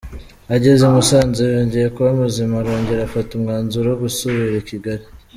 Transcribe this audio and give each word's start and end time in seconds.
Ageze 0.55 0.81
i 0.87 0.91
Musanze 0.95 1.41
yongeye 1.55 1.87
kuba 1.95 2.09
muzima 2.21 2.53
arongera 2.61 3.01
afata 3.05 3.29
umwanzuro 3.33 3.87
wo 3.89 3.97
gusubira 4.03 4.53
i 4.61 4.67
Kigali. 4.69 5.03